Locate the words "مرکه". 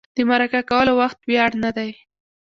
0.29-0.61